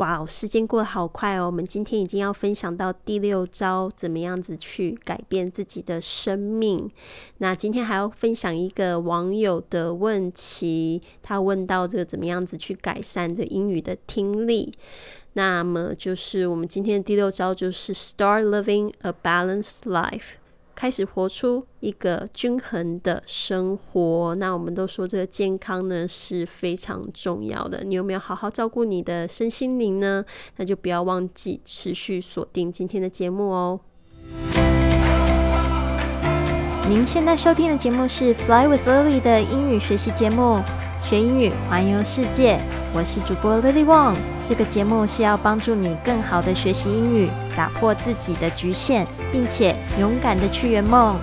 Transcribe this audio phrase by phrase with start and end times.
[0.00, 1.44] 哇哦，时间过得好快哦！
[1.44, 6.90] 我们今天已经要分享到第六招，怎么样子去改变自己的生命。
[7.36, 14.72] 那今天还要分享一个网友的问题，他问到这个怎么样子去改善这英语的听力。
[15.34, 20.39] 那么就是我们今天的第六招，就是 Start living a balanced life。
[20.80, 24.34] 开始活出一个均衡的生活。
[24.36, 27.84] 那我们都说这个健康呢是非常重要的。
[27.84, 30.24] 你有没有好好照顾你的身心灵呢？
[30.56, 33.78] 那就不要忘记持续锁定今天的节目哦。
[36.88, 40.62] 您现在收听的节目是 Fly with Lily 的英语学习节目。
[41.10, 42.56] 学英语，环游世界。
[42.94, 44.16] 我是主播 Lily Wong。
[44.44, 51.18] 这个节目是要帮助你更好的学习英语，打破自己的局限，并且勇敢的去圆梦。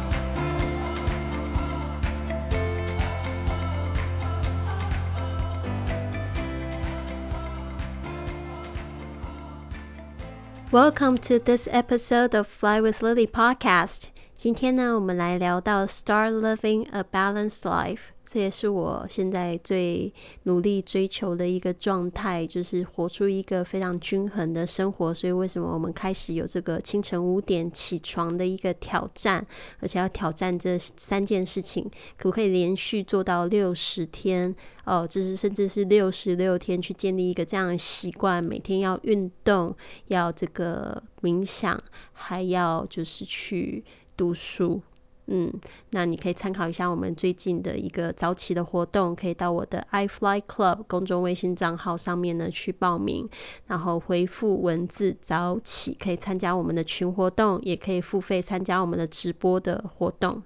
[10.70, 14.08] Welcome to this episode of Fly with Lily podcast。
[14.36, 18.17] 今天呢，我们来聊到 Start living a balanced life。
[18.30, 25.14] 这也是我现在最努力追求的一个状态，就是活出一个非常均衡的生活。
[25.14, 29.48] 所以，为什么我们开始有这个清晨五点起床的一个挑战，
[29.80, 34.54] 而且要挑战这三件事情，可不可以连续做到六十天？
[34.84, 39.74] 哦，就是甚至是六十六天，去建立一个这样的习惯，每天要运动，
[40.08, 41.82] 要这个冥想，
[42.12, 43.86] 还要就是去
[44.18, 44.82] 读书。
[45.28, 45.52] 嗯，
[45.90, 53.28] 那你可以参考一下我们最近的一个早起的活动，可以到我的 iFly Club 公众微信账号上面呢去报名，
[53.68, 60.42] 然后回复文字早起，可以参加我们的群活动，也可以付费参加我们的直播的活动，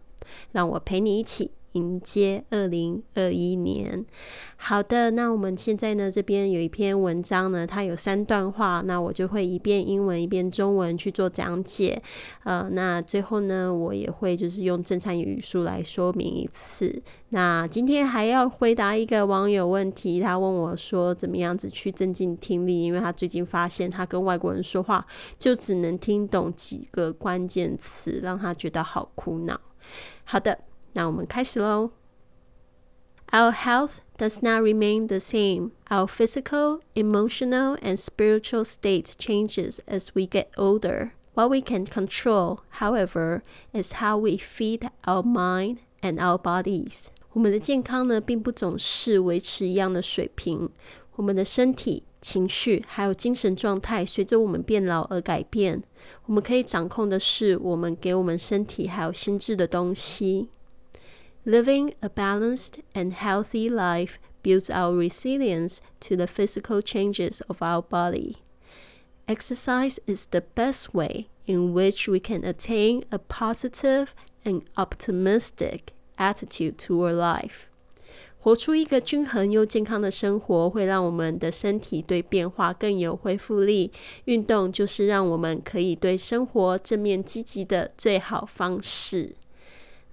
[0.52, 1.52] 让我陪你一起。
[1.74, 4.06] 迎接二零二一年。
[4.58, 12.00] 好的，那我们现在呢，这边有一篇文章呢，它有三段话，那我就会一遍英文一遍中文去做讲解。
[12.44, 17.02] 呃，那最后呢，我也会就是用正常语速来说明一次。
[17.30, 22.84] 那今天还要回答一个网友问题，他问我说，怎么样子去增进听力？
[22.84, 25.04] 因为他最近发现他跟外国人说话
[25.40, 29.60] 就只能听懂几个关键词，让他觉得好苦恼。
[30.24, 30.60] 好的。
[30.93, 31.91] 那我们开始喽。
[33.33, 35.73] Our health does not remain the same.
[35.89, 41.11] Our physical, emotional, and spiritual state changes as we get older.
[41.35, 43.43] What we can control, however,
[43.73, 47.07] is how we feed our mind and our bodies.
[47.33, 50.71] 我们的健康呢，并不总是维持一样的水平。
[51.17, 55.83] 我们的身体、情绪还有精神状态，随着我们变老而改变。
[56.27, 60.49] 我们可以掌控的是，我们给我们身体还有心智的东西。
[61.45, 67.83] Living a balanced and healthy life builds our resilience to the physical changes of our
[67.83, 68.37] body.
[69.29, 74.15] Exercise is the best way in which we can attain a positive
[74.45, 77.69] and optimistic attitude toward life.
[78.39, 83.91] 活出一个均衡又健康的生活，会让我们的身体对变化更有恢复力。
[84.27, 89.35] 运动就是让我们可以对生活正面积极的最好方式。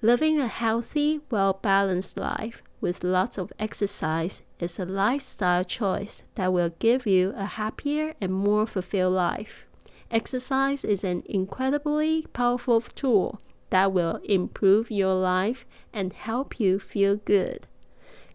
[0.01, 6.51] Living a healthy, well balanced life with lots of exercise is a lifestyle choice that
[6.51, 9.65] will give you a happier and more fulfilled life.
[10.11, 13.39] Exercise is an incredibly powerful tool
[13.69, 17.61] that will improve your life and help you feel good.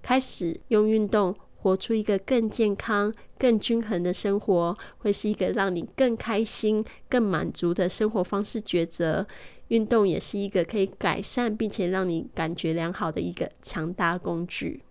[0.03, 9.27] 开始用运动活出一个更健康、更均衡的生活，会是一个让你更开心、更满足的生活方式抉择。
[9.73, 14.83] 运动也是一个可以改善并且让你感觉良好的一个强大工具。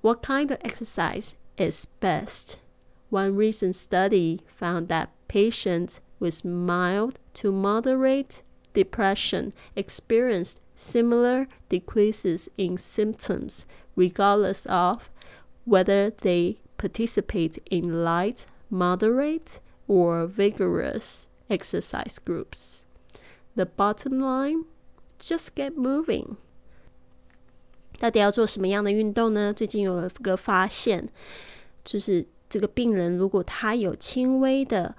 [0.00, 2.54] What kind of exercise is best?
[3.10, 8.42] One recent study found that patients with mild to moderate
[8.72, 13.64] depression experienced similar decreases in symptoms
[13.96, 15.10] regardless of
[15.64, 22.85] whether they participate in light, moderate, or vigorous exercise groups.
[23.57, 24.65] The bottom line,
[25.19, 26.35] just get moving.
[27.97, 29.51] 到底要做什么样的运动呢？
[29.51, 31.09] 最近有一个发现，
[31.83, 34.95] 就是这个病人如果他有轻微的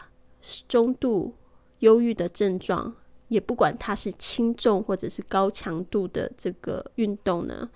[0.66, 1.36] 中度
[1.78, 2.96] 忧郁的症状，
[3.28, 7.70] 也不管他是轻重或者是高强度的这个运动呢，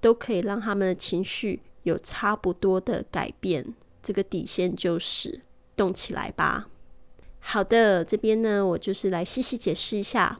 [0.00, 3.74] 都可以让他们的情绪有差不多的改变。
[4.00, 5.40] 这个底线就是
[5.74, 6.68] 动起来吧。
[7.50, 10.38] 好的，这边呢，我就是来细细解释一下。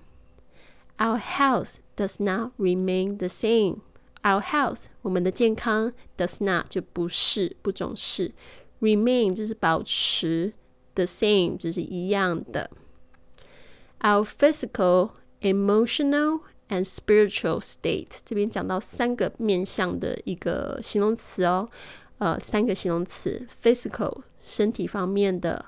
[0.98, 3.78] Our health does not remain the same.
[4.22, 8.32] Our health，我们的健康，does not 就不是不总是
[8.80, 10.52] ，remain 就是保持
[10.92, 12.70] the same 就是一样的。
[14.00, 21.70] Our physical, emotional and spiritual state 这边讲到三个面向的一个形容词哦，
[22.18, 25.64] 呃，三个形容词：physical 身体方面的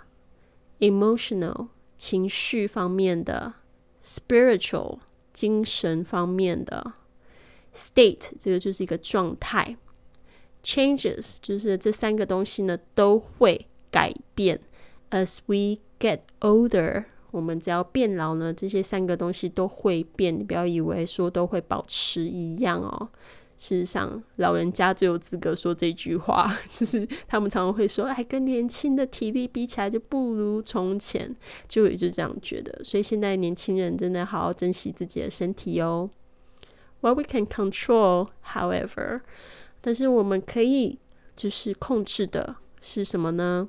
[0.81, 3.55] ，emotional 情绪方面的
[4.03, 4.99] ，spiritual
[5.32, 6.93] 精神方面的
[7.75, 9.77] ，state 这个就是一个状态
[10.65, 14.61] ，changes 就是这三个东西呢都会改变
[15.11, 17.05] ，as we get older。
[17.31, 20.37] 我们只要变老呢，这些三个东西都会变。
[20.37, 23.09] 你不要以为说都会保持一样哦。
[23.62, 31.37] 事实上，老人家最有资格说这句话， 就是他们常常会说：“哎，跟年轻的体力比起来，就不如从前。”
[31.69, 32.83] 就也就这样觉得。
[32.83, 36.09] 所以现在年轻人真的好好珍惜自己的身体哦。
[37.03, 39.21] What we can control, however，
[39.83, 40.99] 但是我们可以
[41.37, 43.69] 就是控制的是什么呢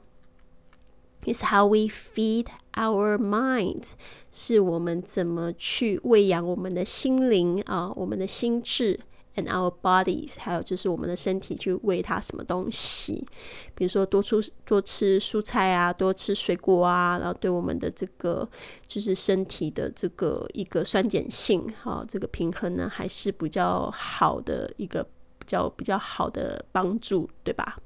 [1.25, 2.45] ？Is how we feed
[2.75, 3.83] our mind，
[4.31, 8.97] 是我们怎么去喂养我们的心灵啊，我们的心智。
[9.33, 13.25] And our bodies，还有就是我们的身体去喂它什么东西，
[13.73, 18.45] 比如说多出多吃蔬菜啊，多吃水果啊，然后对我们的这个
[18.85, 25.01] 就是身体的这个一个酸碱性，哈，这个平衡呢，还是比较好的一个
[25.39, 27.77] 比较比较好的帮助，对吧？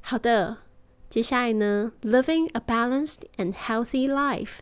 [0.00, 0.56] 好的，
[1.10, 4.60] 接下来呢，living a balanced and healthy life。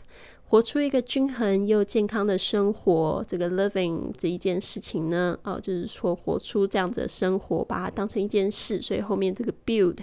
[0.51, 9.99] 活出一个均衡又健康的生活，这个 living 这一件事情呢，哦，就是说活出这样子的生活，把它当成一件事，所以后面这个 build，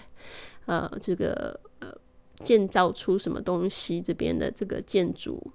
[0.67, 1.91] 呃，这个呃，
[2.43, 5.51] 建造出什么东西这边的这个建筑，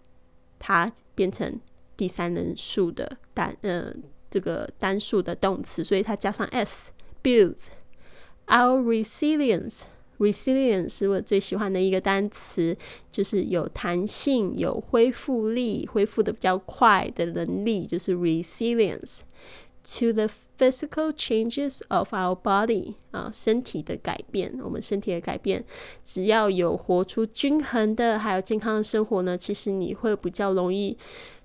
[0.58, 1.60] 它变成
[1.96, 3.94] 第三人数的单，呃，
[4.28, 6.90] 这个单数的动词，所以它加上 s
[7.22, 7.68] builds
[8.48, 9.82] our resilience。
[10.20, 12.76] Resilience 是我最喜欢的一个单词，
[13.10, 19.20] 就是有弹性、有恢复力、恢复的比较快的能力，就是 resilience
[19.82, 20.28] to the
[20.58, 25.64] physical changes of our body 啊，身体的改变，我们身体的改变，
[26.04, 30.94] 只要有活出均衡的还有健康的生活呢，其实你会比较容易，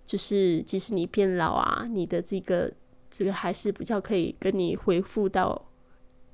[0.05, 2.69] 就是即使你变老啊，你的这个
[3.09, 5.69] 这个还是比较可以跟你恢复到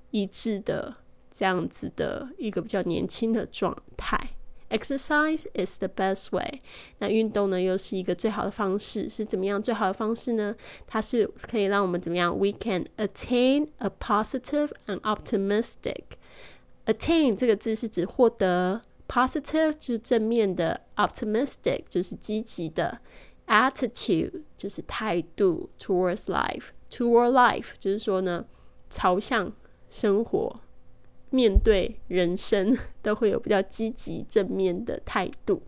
[0.09, 0.95] 一致的。
[1.31, 4.19] 这样子的一个比较年轻的状态。
[4.69, 6.61] Exercise is the best way。
[6.99, 9.09] 那运动呢，又是一个最好的方式。
[9.09, 10.55] 是怎么样最好的方式呢？
[10.87, 16.03] 它是可以让我们怎么样？We can attain a positive and optimistic。
[16.85, 22.99] Attain 这个字是指获得，positive 就是正面的，optimistic 就是积极的
[23.47, 28.45] ，attitude 就是态度，towards life，toward life 就是说呢，
[28.89, 29.51] 朝向
[29.89, 30.61] 生活。
[31.31, 35.61] 面对人生 都会有比较积极正面的态度，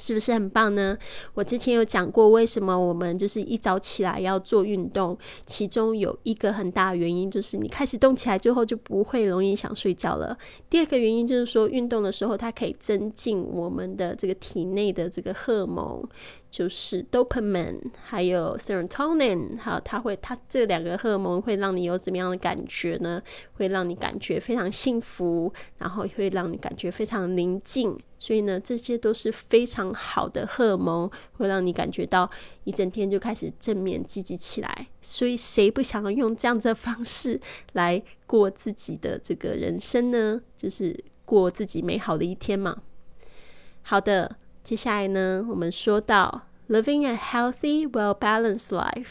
[0.00, 0.98] 是不是很棒呢？
[1.34, 5.16] 我之前有讲过，为什么我们就是一早起来要做运动，
[5.46, 10.36] 其中有一个很大的原因就是你开始动起来之后就不会容易想睡觉了。
[10.68, 16.02] 第二个原因就是说，运动的时候它可以增进我们的这个体内的这个荷尔蒙。
[16.50, 23.22] 就是 dopamine，还有 serotonin，好，它会，它这两个荷尔蒙会让你有怎么样的感觉呢？
[23.52, 27.96] 会让你感觉非常幸福，然后会让你感觉非常宁静。
[28.20, 32.30] 所以呢，这些都是非常好的荷尔蒙，会让你感觉到
[32.64, 34.86] 一整天就开始正面积极起来。
[35.00, 37.40] 所以，谁不想要用这样子的方式
[37.72, 40.40] 来过自己的这个人生呢？
[40.56, 42.82] 就是过自己美好的一天嘛。
[43.82, 44.36] 好的。
[44.62, 49.06] 接下来呢，我们说到 living a healthy, well-balanced life，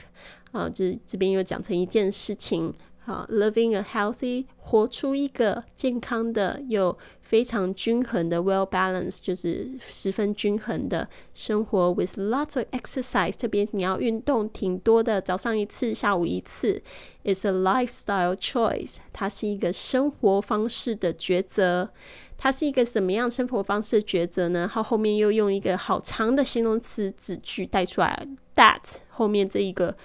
[0.52, 6.96] 啊，就是这边又讲成一件事情，好，living a healthy，活出一个健康的又
[7.30, 16.82] 非常均衡的 well-balanced，就是十分均衡的生活，with lots of exercise，特别你要运动挺多的，早上一次，下午一次
[17.24, 21.92] It's a lifestyle choice，它是一个生活方式的抉择。
[22.36, 24.68] 它是一个什么样生活方式的抉择呢？
[24.74, 29.96] 它后面又用一个好长的形容词子句带出来，that 后面这一个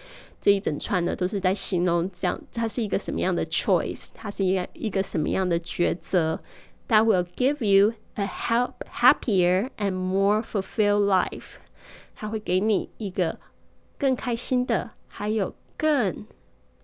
[0.42, 6.38] 这一整串呢，都是在形容这样，它是一个什么样的 choice，它是一个一个什么样的抉择
[6.87, 11.55] ，that will give you a help happier and more fulfilled life，
[12.15, 13.39] 它会给你一个
[13.97, 16.25] 更开心的，还有更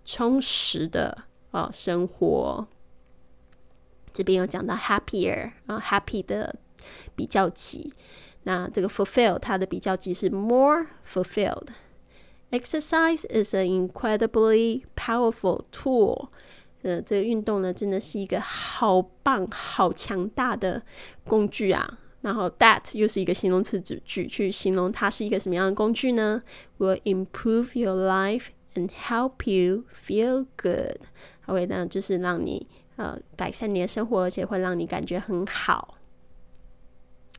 [0.04, 2.66] 充实的啊生活。
[4.12, 6.56] 这边有讲到 happier 啊，happy 的
[7.14, 7.92] 比较级。
[8.44, 16.28] 那这个 fulfill 它的比较级是 more fulfilled。Exercise is an incredibly powerful tool。
[16.83, 20.81] 呃，这个运动呢，真的是一个好棒、好强大的
[21.25, 21.99] 工具啊！
[22.21, 26.43] 然后 that 又是一个形容词子句，去形容它是一个什么样的工具呢
[26.77, 31.01] ？Will improve your life and help you feel good。
[31.45, 35.97] 它会呢，就是让你呃改善你的生活，而且会让你感觉很好。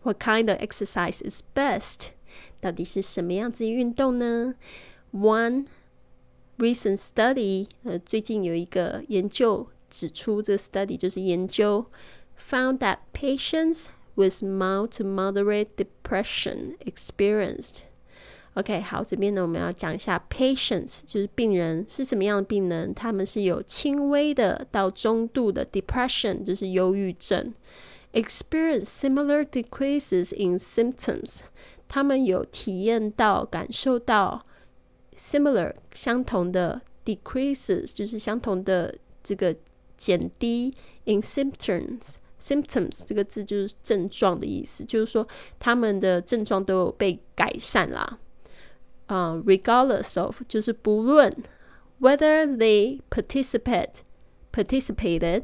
[0.02, 2.08] What kind of exercise is best？
[2.60, 4.54] 到底是什么样子的运动呢
[5.12, 5.66] ？One
[6.57, 11.85] recent study，呃，最近有一个研究指出，这个 study 就是研究，
[12.39, 22.91] found that patients with mild to moderate depression experienced。OK，好，这边呢我们要讲一下 patients，就是病人是什么样的病人？
[22.91, 27.53] 他们是有轻微的到中度的 depression，就是忧郁症，
[28.13, 31.41] experience similar decreases in symptoms。
[31.87, 34.43] 他们有体验到、感受到
[35.15, 39.55] similar 相同的 decreases，就是相同的这个
[39.97, 40.73] 减低
[41.05, 48.19] in symptoms。symptoms 这个字就是症状的意思，就是说他们的症状都有被改善啦。
[49.07, 51.35] 啊、uh,，regardless of 就是不论
[51.99, 54.01] whether they participate
[54.51, 55.43] participated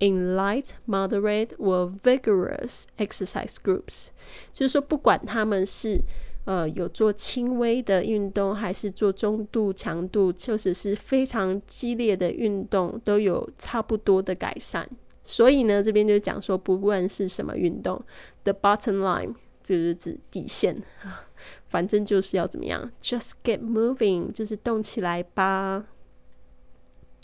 [0.00, 4.08] in light, moderate or vigorous exercise groups，
[4.52, 6.02] 就是说不管他们是
[6.49, 14.89] 呃有做轻微的运动，还是做中度强度，就是是非常激烈的运动，都有差不多的改善。
[15.23, 18.03] 所以呢，这边就讲说，不论是什么运动
[18.43, 20.81] ，the bottom line 就是指底线，
[21.69, 25.85] 反正就是要怎么样，just get moving，就是动起来吧。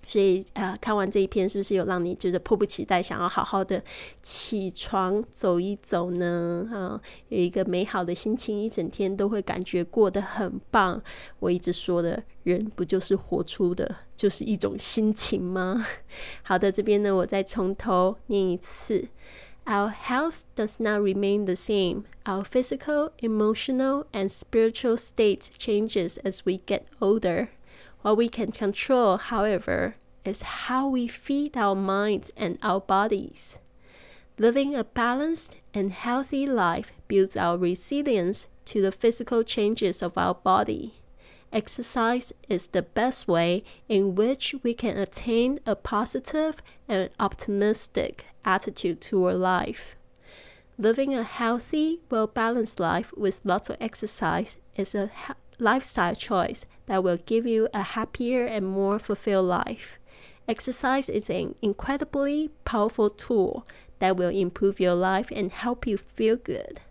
[0.08, 3.84] 所以，呃，看完这一篇，是不是有让你觉得迫不及待，想要好好的
[4.22, 6.70] 起床走一走呢？
[6.72, 11.02] 啊，有一个美好的心情，一整天都会感觉过得很棒。
[11.40, 15.86] 我一直说的，人不就是活出的，就是一种心情吗？
[16.44, 19.08] 好的，这边呢，我再从头念一次。
[19.66, 22.04] Our health does not remain the same.
[22.26, 27.48] Our physical, emotional, and spiritual state changes as we get older.
[28.06, 33.58] What we can control, however, is how we feed our minds and our bodies.
[34.38, 40.36] Living a balanced and healthy life builds our resilience to the physical changes of our
[40.36, 40.94] body.
[41.52, 49.02] Exercise is the best way in which we can attain a positive and optimistic attitude
[49.02, 49.96] toward life.
[50.78, 55.10] Living a healthy, well balanced life with lots of exercise is a
[55.58, 59.98] lifestyle choice that will give you a happier and more fulfilled life.
[60.48, 63.66] Exercise is an incredibly powerful tool
[64.00, 66.82] that will improve your life and help you feel good.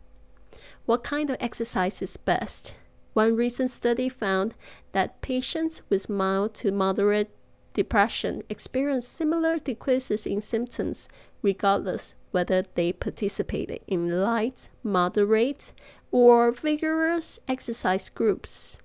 [0.87, 2.75] What kind of exercise is best?
[3.13, 4.55] One recent study found
[4.93, 7.31] that patients with mild to moderate
[7.75, 11.09] depression experience similar decreases in symptoms
[11.43, 15.73] regardless whether they participated in light, moderate,
[16.11, 18.79] or vigorous exercise groups.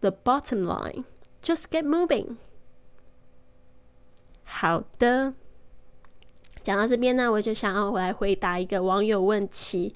[0.00, 1.04] The bottom line
[1.42, 2.36] just get moving.
[4.44, 5.34] 好的，
[6.62, 9.94] 讲到这边呢，我就想要来回答一个网友问题。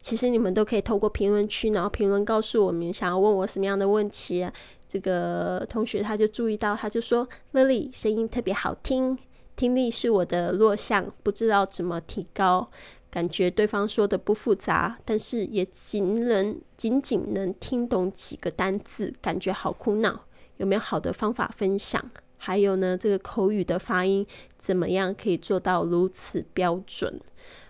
[0.00, 4.48] 其实你们都可以透过评论区，然后评论告诉我们想要问我什么样的问题。
[4.88, 9.18] 这个同学他就注意到，他就说：“Lily 声音特别好听，
[9.54, 12.70] 听力是我的弱项，不知道怎么提高。
[13.10, 20.26] 感觉对方说的不复杂，但是也仅能仅仅能听懂几个单字，感觉好苦恼。
[20.58, 22.04] 有没有好的方法分享？
[22.36, 24.24] 还有呢，这个口语的发音
[24.58, 27.20] 怎么样可以做到如此标准？”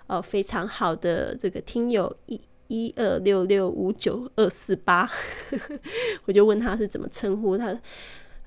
[0.06, 5.08] 呃，非常好的这个听友一一二六六五九二四八，
[6.26, 7.80] 我就问他是怎么称呼他。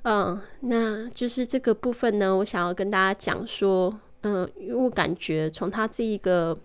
[0.03, 6.57] 嗯，那就是这个部分呢，我想要跟大家讲说，嗯，因为我感觉从他这一个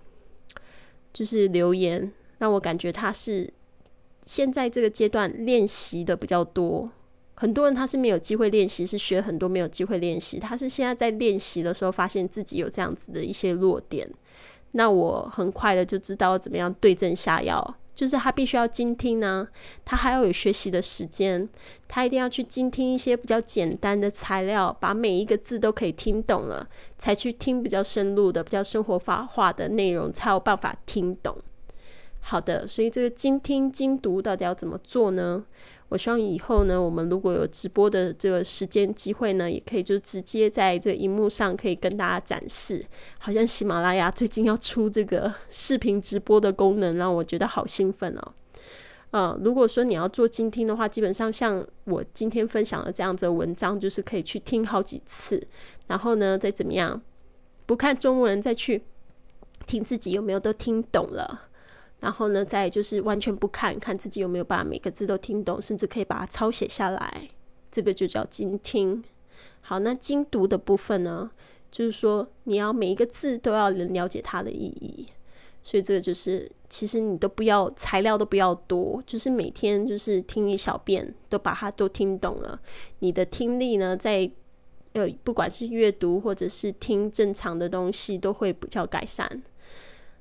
[1.18, 3.52] 就是留言，让我感觉他是
[4.22, 6.88] 现在这个阶段练习的比较多。
[7.34, 10.38] 很多人他是没有机会练习，是学很多没有机会练习。
[10.38, 14.08] 他是现在在练习的时候，发现自己有这样子的一些弱点。
[14.70, 19.48] 那我很快的就知道怎么样对症下药，就是他必须要精听呢，
[19.84, 21.48] 他还要有学习的时间，
[21.88, 31.36] 他一定要去精听一些比较简单的材料，把每一个字都可以听懂了，才去听比较深入的、比较生活化的内容，才有办法听懂。
[32.20, 35.44] 好的，所以这个精听精读到底要怎么做呢？
[35.90, 42.84] 我希望以后呢，我们如果有直播的这个时间机会呢，也可以就直接在这荧幕上可以跟大家展示。
[43.18, 48.32] 好像喜马拉雅最近要出这个视频直播的功能，让我觉得好兴奋哦。
[49.10, 55.42] 呃，如果说你要做精听的话，基本上像我今天分享的这样子的文章，就是可以去听好几次，
[55.86, 57.00] 然后呢，再怎么样
[57.64, 58.82] 不看中文再去
[59.66, 61.47] 听自己有没有都听懂了。
[62.00, 67.28] 然后呢，再就是完全不看，看自己有没有把每个字都听懂，甚至可以把它抄写下来，
[67.70, 69.02] 这个就叫精听。
[69.60, 71.30] 好，那精读的部分呢，
[71.70, 75.06] 就是说你要每一个字都要能了解它的意义。
[75.60, 82.58] 所以这个就是，其实你都不要材料都不要多，就是每天就是听一小遍，都把它都听懂了，
[83.00, 84.30] 你的听力呢，在
[84.92, 89.42] 呃不管是阅读或者是听正常的东西，都会比较改善。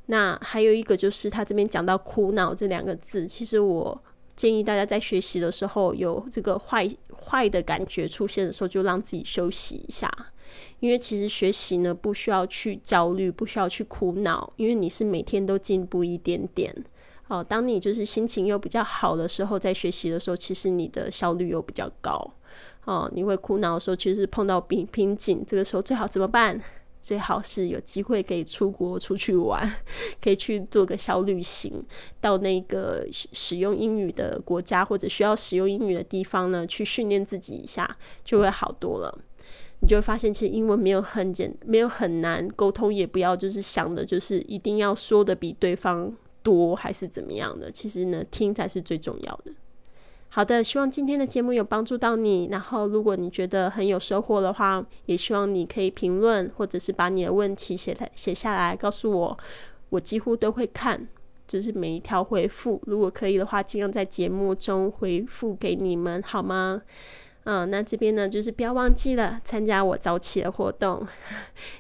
[0.08, 4.02] 那还有一个就是他这边讲到“苦恼”这两个字，其实我
[4.36, 6.90] 建议大家在学习的时候有这个坏
[7.26, 10.12] 坏的感觉出现的时候，就让自己休息一下，
[10.80, 16.74] 因为其实学习呢不需要去焦虑，不需要去苦恼，因为你是每天都进步一点点。
[17.28, 22.34] 哦，当你就是心情又比较好的时候，在学习的时候，其实你的效率又比较高。
[22.86, 26.62] 哦，你会苦恼的时候，其实碰到瓶瓶颈，这个时候最好怎么办？
[27.08, 29.66] 最好是有机会可以出国出去玩，
[30.22, 31.72] 可以去做个小旅行，
[32.20, 39.20] 到那个使用英语的国家或者需要使用英语的地方呢，去训练自己一下，就会好多了。
[39.80, 47.72] 你就会发现，其实英文没有很简，没有很难沟通，也不要就是想的，就是一定要说的比对方多还是怎么样的。
[47.72, 49.54] 其实呢，听才是最重要的。
[50.38, 52.48] 好的，希望今天的节目有帮助到你。
[52.52, 59.38] 然后，如果你觉得很有收获的话，也希望你可以评论，或者是把你的问题写来写下来告诉我。
[59.90, 61.08] 我几乎都会看，
[61.48, 62.80] 就是每一条回复。
[62.86, 66.84] 如果可以的话，尽量在节目中回复给你们，好吗？
[67.46, 71.08] 嗯，那这边呢，就是不要忘记了参加我早起的活动。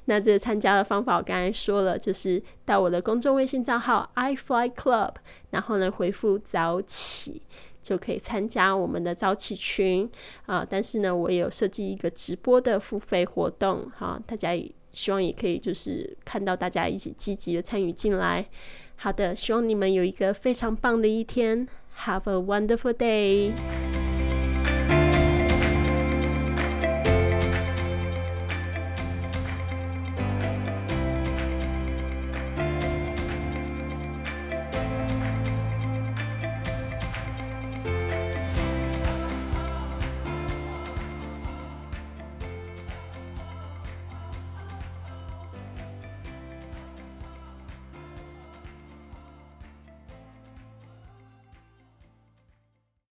[0.05, 5.11] 那这参加的方法我刚才说了，就是到我的公众微信账号 i fly club，
[5.51, 7.43] 然后呢回复早起。
[7.87, 10.09] 就可以参加我们的早起群
[10.45, 10.67] 啊！
[10.69, 18.45] 但是呢，我也有设计一个直播的付费活动哈，大家也希望也可以就是看到大家一起积极的参与进来。
[18.97, 21.65] 好的，希望你们有一个非常棒的一天
[22.03, 23.86] ，Have a wonderful day。